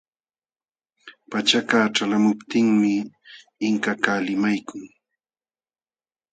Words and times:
Pachaka 1.29 1.77
ćhalqamuptinmi 1.95 2.93
Inkakaq 3.67 4.17
limaykun. 4.25 4.83